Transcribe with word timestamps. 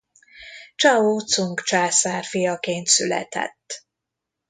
Csao 0.75 1.17
Cung 1.19 1.59
császár 1.61 2.23
fiaként 2.23 2.87
született. 2.87 3.85